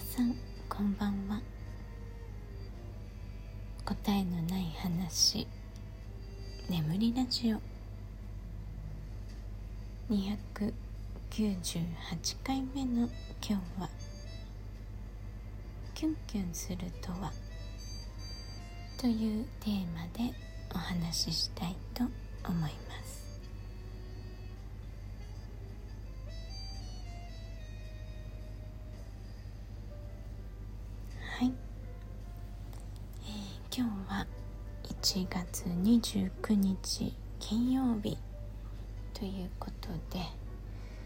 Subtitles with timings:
[0.00, 0.34] さん
[0.68, 1.40] こんばんは。
[3.84, 5.46] 答えのない話。
[6.68, 7.60] 眠りラジオ。
[10.08, 10.72] 298
[12.44, 13.08] 回目の
[13.42, 13.90] 今日は
[15.94, 17.32] 「キュンキュンするとは?」
[19.00, 20.32] というテーマで
[20.74, 22.04] お話ししたいと
[22.44, 22.72] 思いま
[23.04, 23.27] す。
[35.98, 38.16] 29日金曜日
[39.14, 40.24] ということで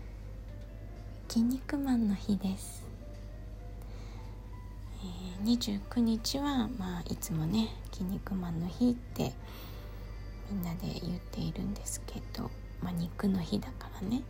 [1.31, 2.85] 「筋肉マン」の日です、
[5.03, 9.33] えー、29日は、まあ、いつもね「筋肉マン」の日って
[10.51, 12.51] みんなで言っているんですけど、
[12.83, 14.23] まあ、肉の日だからね。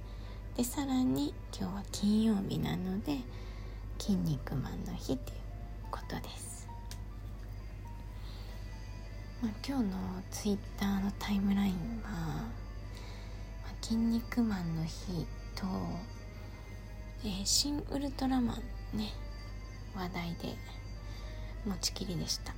[0.57, 3.19] でさらに今日は金曜日なので
[3.99, 5.38] 「筋肉マン」の日っていう
[5.91, 6.62] ことです、
[9.43, 9.98] まあ、今日の
[10.30, 11.73] ツイッターのタイムライン
[12.04, 12.46] は「ま
[13.65, 15.26] あ、筋肉マンの日
[15.57, 15.66] と」
[17.26, 18.63] えー、新ウルトラマン」
[18.96, 19.10] ね
[19.96, 20.57] 話題で
[21.66, 22.54] 持ちきりでした、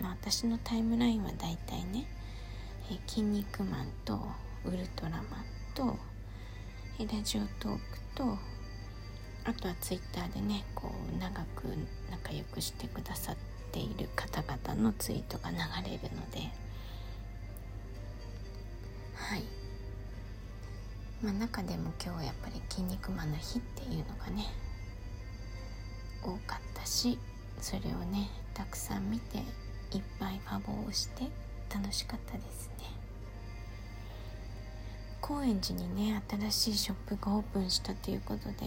[0.00, 2.06] まあ、私のタイムラインはだいたいね
[2.90, 4.18] 「えー、筋肉マン」と
[4.64, 5.24] 「ウルトラマン」
[5.76, 5.98] と
[6.98, 7.80] 「ラジオトーク」
[8.16, 8.38] と
[9.44, 11.66] あとはツイッターでねこう長く
[12.10, 16.38] 仲良くしてくださってている方々のツイートが流れるので。
[19.14, 19.42] はい。
[21.22, 24.46] まあ中でも今日はやっぱり「筋肉マンの日」っていうのがね
[26.22, 27.18] 多かったし
[27.58, 29.44] それをねたくさん見ていっ
[30.18, 31.30] ぱいファボをして
[31.72, 32.84] 楽しかったですね。
[35.20, 38.66] 高円寺にね新しいショップがオープンしたということで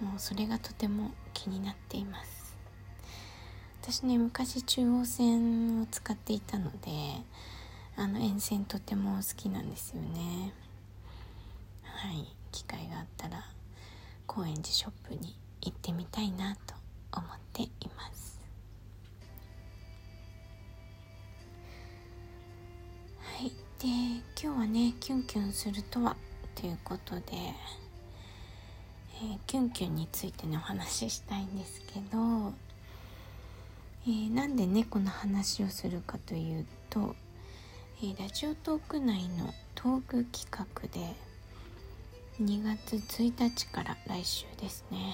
[0.00, 2.37] もうそれがとても気になっています。
[3.90, 6.90] 私ね昔中央線を使っていたので
[7.96, 10.52] あの沿線とても好きなんですよね。
[11.84, 13.46] はい機会があったら
[14.26, 16.74] 高円寺ショップに行ってみたいなと
[17.14, 18.38] 思っています。
[23.22, 23.86] はいで
[24.38, 26.14] 今日はねキュンキュンするとは
[26.54, 32.52] ということでえー、キュンキュンについてねお話ししたいんですけど、
[34.08, 37.14] えー、なんで猫の話をするかというと、
[38.02, 41.14] えー、ラジオトーク内のトーク企画で
[42.42, 45.12] 2月1日から来週ですね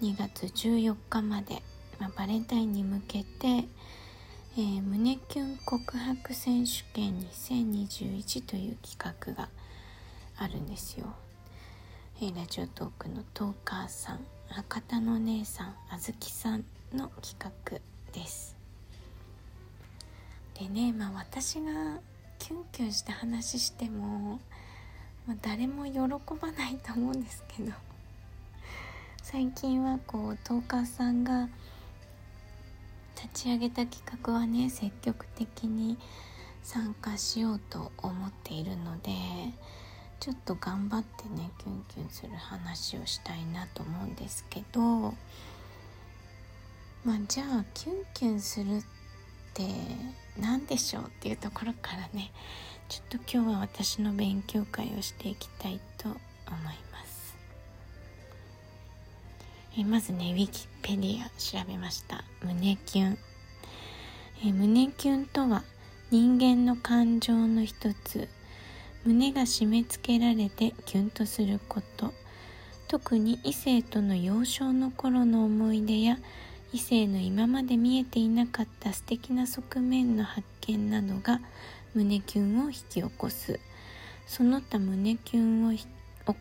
[0.00, 1.60] 2月14日まで、
[1.98, 9.48] まあ、バレンタインに向けて、えー、胸キュン告白選手権2021という企画が
[10.36, 11.06] あるんですよ。
[12.22, 17.78] えラジオトークのトーカーさん博多の姉さんあずきさんの企画
[18.12, 18.56] です。
[20.58, 22.00] でねまあ私が
[22.38, 24.40] キュンキュンして話しても、
[25.26, 27.72] まあ、誰も喜ばないと思うんですけど
[29.22, 31.48] 最近はこうトーカーさんが
[33.14, 35.98] 立ち上げた企画はね積極的に
[36.62, 39.10] 参加しようと思っているので
[40.20, 45.14] ちょっと頑張ってねキュンキュンする話をしたいなと思うんですけど
[47.08, 48.80] まあじゃあキュンキュンするっ
[49.54, 49.62] て
[50.38, 52.30] 何でしょうっていうところからね
[52.86, 56.18] ちょっと今日は私の勉強会をしていきたいと思い
[56.92, 57.34] ます。
[59.78, 62.24] えまずねウィキペディア調べました。
[62.44, 63.18] 胸キュン。
[64.44, 65.64] え胸キュンとは
[66.10, 68.28] 人間の感情の一つ。
[69.06, 72.12] 胸が締め付けられてキュンとすること。
[72.86, 76.18] 特に異性との幼少の頃の思い出や
[76.72, 81.40] 異性の今まで見えていなかった素敵な側面の発見などが
[81.94, 83.58] 胸キュンを引き起こす
[84.26, 85.86] その他胸キュンを起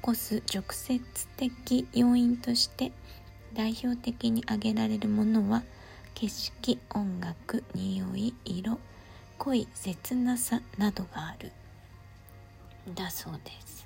[0.01, 1.01] こす直接
[1.38, 2.92] 的要因として
[3.54, 5.63] 代表的に挙げられるものは
[6.13, 8.80] 景色音楽匂い色
[9.38, 11.51] 恋切なさなどがある。
[12.96, 13.76] だそうです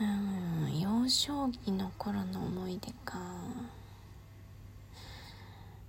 [0.00, 3.18] うん幼少期の頃の思い出か。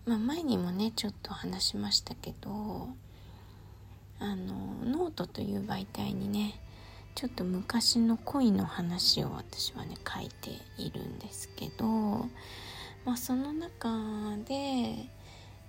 [0.06, 2.88] まあ前にもねちょっと話しましたけど
[4.20, 4.56] あの
[4.86, 6.60] ノートという媒体にね
[7.14, 10.52] ちょっと昔の恋の話を私はね書いて
[10.82, 11.86] いるんですけど、
[13.06, 13.90] まあ、その中
[14.48, 15.10] で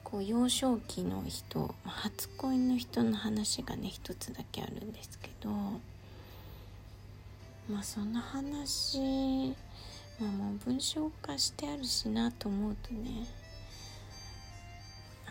[0.05, 5.51] こう幼少期の人初恋の人の話がね一つだけあるんですけど
[7.69, 9.55] まあその話
[10.19, 13.27] まあもう文章化してあるしなと思うとね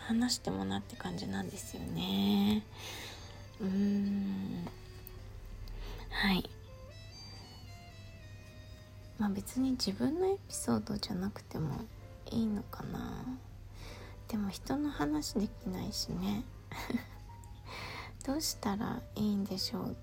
[0.08, 2.62] 話してもなって感じなんですよね。
[3.60, 4.66] うーん。
[6.08, 6.48] はい。
[9.18, 11.82] まあ別に自分のエピソードじゃなくても
[12.30, 13.22] いいのかな。
[14.28, 16.42] でも人の話できないしね。
[18.24, 19.96] どうしたらいいんでしょう。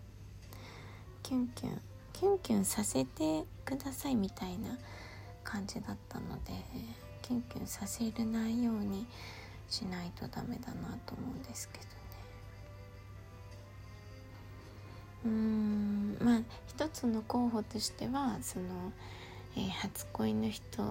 [1.23, 1.81] キュンキュン。
[2.15, 4.77] キュンキュンさせてくださいみたいな
[5.43, 6.53] 感じだったので
[7.21, 9.05] キュンキュンさせるないように
[9.67, 11.89] しないとダメだなと思うんですけどね。
[15.25, 18.93] うーんまあ一つの候補としてはその、
[19.57, 20.83] えー、初恋の人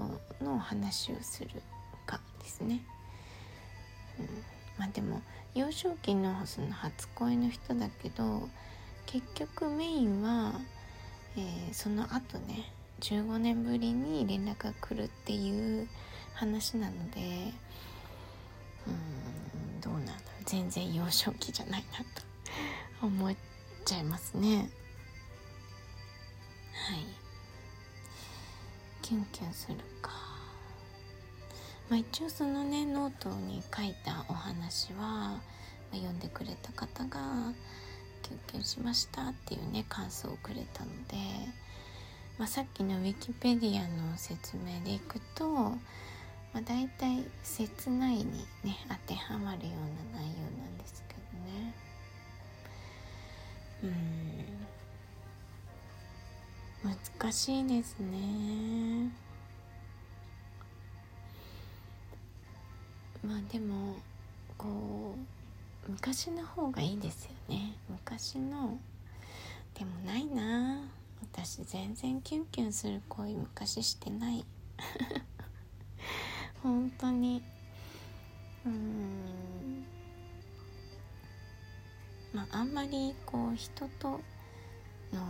[0.43, 1.63] の話をする
[2.05, 2.85] かですね、
[4.19, 4.27] うん、
[4.77, 5.23] まあでも
[5.55, 8.47] 幼少期のその初恋の人だけど
[9.07, 10.53] 結局メインは、
[11.37, 15.89] えー、その後ね15年ぶりに連絡が来るっていう
[16.35, 17.53] 話なので
[18.87, 20.23] うんどうなんだろう。
[20.45, 22.05] 全然幼少期じゃないなと。
[23.07, 23.35] 思っ
[23.85, 24.71] ちゃいますね。
[26.73, 27.05] はい。
[29.03, 30.11] キュンキュンするか。
[31.91, 35.41] まあ一応そのねノートに書いたお話は、ま、
[35.93, 37.53] 読んでくれた方が
[38.25, 41.17] キュンキュンしましたっていうね感想をくれたので、
[42.39, 45.77] まあ、さっきのウィキペディアの説明でいくと、ま
[46.55, 48.25] あ、大体切ないに
[48.65, 51.75] ね当てはまるような内容なんですけどね。
[53.83, 54.55] うん。
[57.21, 59.11] 難しいですね。
[63.23, 63.97] まあでも
[64.59, 65.04] こう
[65.95, 67.77] 昔の方がいいですよね。
[67.89, 68.79] 昔の
[69.79, 70.81] でもないな。
[71.23, 74.45] 私全然キュンキュンする恋昔してない。
[76.65, 77.45] 本当に。
[78.67, 79.85] うん。
[82.33, 84.21] まああんまりこう人と
[85.13, 85.21] の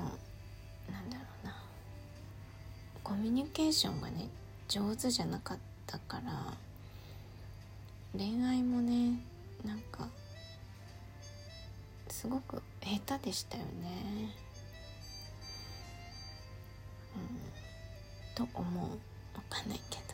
[0.90, 1.62] なんだろうな。
[3.02, 4.28] コミュニケーションがね
[4.68, 6.54] 上手じゃなかったから
[8.16, 9.33] 恋愛もね
[12.24, 13.68] すごく下手でしたよね。
[17.14, 18.88] うん、と思う。
[18.88, 20.04] 分かんないけど。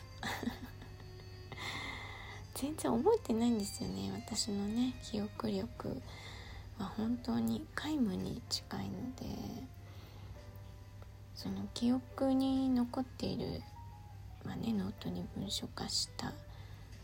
[2.61, 6.03] 全然覚えてないんですよね私のね記憶力
[6.79, 9.71] は本当に皆無に近いので。
[11.37, 13.63] その記憶に残っている、
[14.45, 16.35] まあね、ノートに文書化した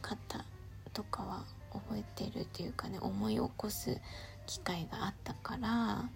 [0.02, 0.44] 方
[0.92, 3.98] とかは覚えてるというかね思い起こす
[4.46, 6.08] 機会があったから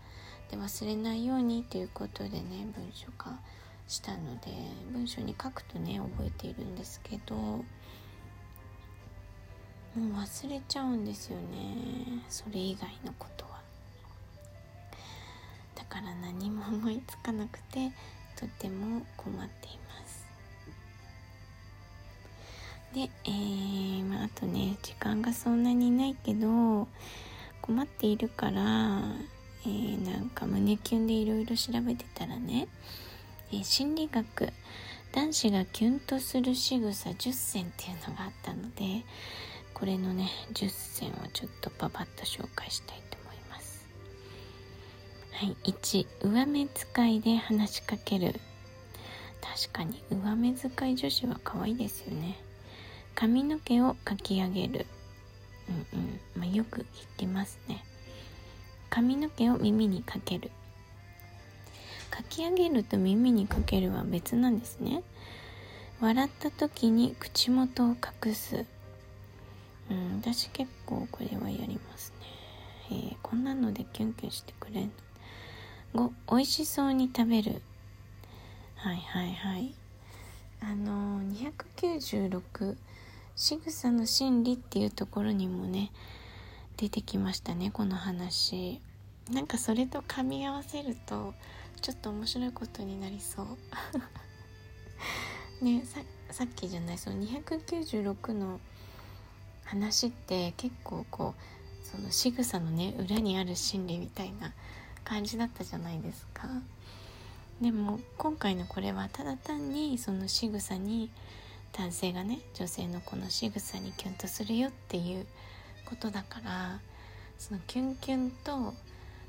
[0.51, 3.39] で忘れないようにということでね文書化
[3.87, 4.53] したので
[4.93, 7.65] 文章に書くとね覚えているんですけども
[9.97, 13.61] う忘れちゃうんですよねそれ以外のことは。
[15.75, 17.91] だから何も思いつかなくて
[18.37, 20.27] とても困っています。
[22.95, 26.87] で、えーまあ、あとね時間がそんなにないけど
[27.71, 29.01] 困っているから、
[29.65, 32.67] えー、なんか胸キュンでいろいろ調べてたらね、
[33.53, 34.49] えー、心理学
[35.13, 39.05] 男子がキュンとする仕草10選っていうのがあったので
[39.73, 43.87] これのね10選をちょっとパパッと紹介したいと思います。
[45.31, 48.35] はい1上目使いで話しかける。
[49.41, 52.37] 確かに上目使い女子は可愛いですよね。
[53.15, 54.87] 髪の毛をかき上げる。
[55.71, 56.21] うんうん。
[56.37, 56.85] まあ、よく聞
[57.19, 57.85] きますね。
[58.91, 60.51] 髪の毛を耳にかける。
[62.11, 65.03] かき上げると耳にかけるは別なんですね。
[66.01, 68.67] 笑った時に口元を隠す。
[69.91, 72.27] うん私結構これはやりますね。
[72.91, 74.93] えー、こんなのでキュンキュンしてくれん
[75.95, 76.11] の。
[76.29, 77.63] 5美味しそうに食べる。
[78.77, 79.75] はいはいはい。
[80.63, 81.53] あのー、
[81.91, 82.77] 296
[83.41, 85.93] 仕草の心理っていうところにもね
[86.77, 88.83] 出てきましたねこの話。
[89.33, 91.33] なんかそれと噛み合わせると
[91.81, 93.47] ちょっと面白いことになりそう。
[95.65, 98.61] ねささっきじゃないその296の
[99.65, 104.53] 話って結構こうその仕草のね裏にある心理みたいな
[105.03, 106.47] 感じだったじゃないですか。
[107.63, 111.11] でも今回のこれはただ単にその仕草に
[111.73, 115.27] 男性がね女性のこの仕草にキュンとするよっていう
[115.85, 116.81] ことだから
[117.39, 118.75] そのキュンキュンと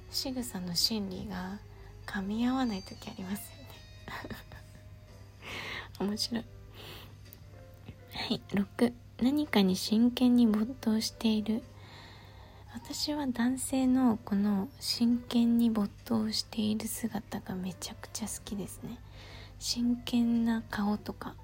[0.09, 1.59] 仕草の心理が
[2.05, 3.67] 噛み合わない時ありますよね。
[5.99, 6.45] 面白い。
[8.13, 11.63] はい6何かに真剣に没頭している。
[12.73, 18.97] 私は男性のこの真剣に没頭している姿がめちゃくちゃ好きですね。
[19.59, 21.35] 真剣な顔とか。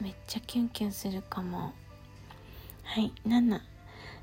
[0.00, 1.72] めっちゃキュンキュンするかも。
[2.84, 3.60] はい7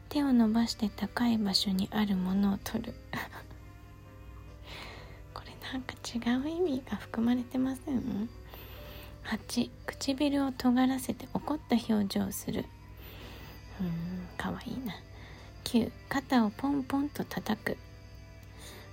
[0.09, 2.93] 手を伸ばして高い場所にあるものを取る。
[5.33, 8.29] これなんか違う意味が含まれてません
[9.25, 12.65] ？8唇を尖らせて怒った表情をする。
[13.81, 14.93] うんかわいいな。
[15.63, 17.77] 9肩をポンポンと叩く。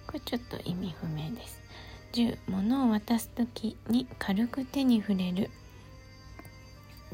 [0.07, 1.61] これちょっと意味不明です。
[2.13, 5.51] 10物を渡す時に軽く手に触れる。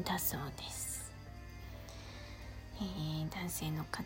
[0.03, 1.11] だそうです、
[2.79, 4.03] えー、男性の方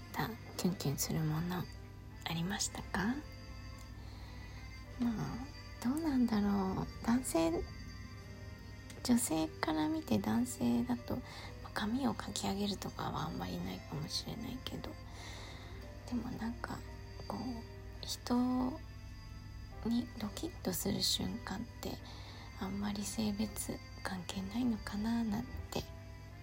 [0.58, 1.64] キュンキュンするもの
[2.30, 3.00] ありましたか？
[5.00, 5.14] まあ
[5.84, 6.88] どうなんだろう。
[7.06, 7.52] 男性
[9.04, 11.18] 女性から見て男性だと
[11.74, 14.90] 髪をかき上げるとかはあんまりないかもしれないけど。
[16.10, 16.78] でもなんか
[17.28, 17.42] こう
[18.06, 18.36] 人
[19.86, 21.92] にドキッとする瞬間って
[22.60, 25.61] あんまり性別関係ないのかななんて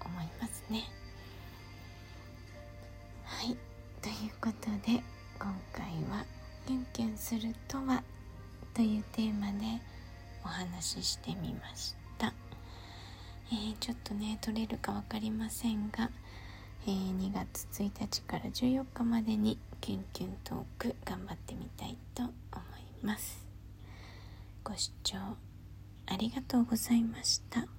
[0.06, 0.84] 思いますね。
[3.24, 3.56] はい
[4.00, 5.02] ということで
[5.38, 6.24] 今回は
[6.66, 8.02] 「キュンキュンするとは?」
[8.74, 9.80] というテーマで
[10.44, 12.32] お話ししてみました。
[13.50, 16.10] えー、ちょっとね取れるか分かりませんが
[16.86, 22.32] えー、2月1日から14日までにキュンキュントーク頑張ってみたいと思
[23.02, 23.46] います
[24.64, 25.18] ご視聴
[26.06, 27.77] ありがとうございました